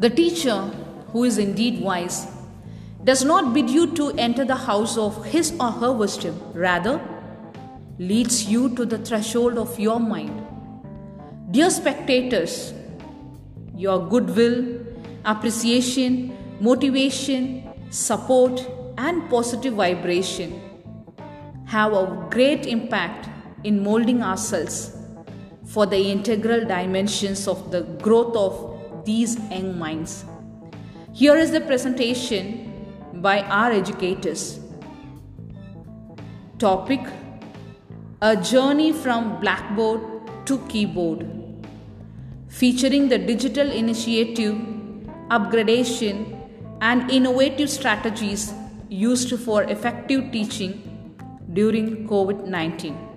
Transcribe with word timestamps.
The 0.00 0.08
teacher, 0.08 0.60
who 1.12 1.24
is 1.24 1.36
indeed 1.36 1.82
wise, 1.82 2.26
does 3.04 3.22
not 3.22 3.52
bid 3.52 3.68
you 3.68 3.86
to 3.96 4.12
enter 4.12 4.46
the 4.46 4.56
house 4.56 4.96
of 4.96 5.26
his 5.26 5.52
or 5.60 5.70
her 5.72 5.92
wisdom, 5.92 6.40
rather, 6.54 6.98
leads 7.98 8.46
you 8.46 8.74
to 8.76 8.86
the 8.86 8.96
threshold 8.96 9.58
of 9.58 9.78
your 9.78 10.00
mind. 10.00 10.42
Dear 11.50 11.68
spectators, 11.68 12.72
your 13.76 14.08
goodwill, 14.08 14.80
appreciation, 15.26 16.34
motivation, 16.60 17.70
support, 17.90 18.66
and 18.96 19.28
positive 19.28 19.74
vibration 19.74 20.62
have 21.66 21.92
a 21.92 22.26
great 22.30 22.64
impact 22.64 23.28
in 23.64 23.84
molding 23.84 24.22
ourselves 24.22 24.96
for 25.66 25.84
the 25.84 26.10
integral 26.10 26.64
dimensions 26.64 27.46
of 27.46 27.70
the 27.70 27.82
growth 27.82 28.34
of 28.34 28.79
these 29.04 29.38
young 29.50 29.78
minds. 29.78 30.24
Here 31.12 31.36
is 31.36 31.50
the 31.50 31.60
presentation 31.60 32.86
by 33.14 33.42
our 33.42 33.72
educators. 33.72 34.60
Topic 36.58 37.00
A 38.22 38.36
journey 38.36 38.92
from 38.92 39.40
blackboard 39.40 40.00
to 40.46 40.58
keyboard, 40.68 41.26
featuring 42.48 43.08
the 43.08 43.18
digital 43.18 43.70
initiative, 43.70 44.54
upgradation, 45.28 46.36
and 46.80 47.10
innovative 47.10 47.70
strategies 47.70 48.52
used 48.88 49.38
for 49.40 49.62
effective 49.64 50.30
teaching 50.32 50.74
during 51.52 52.06
COVID 52.08 52.46
19. 52.46 53.09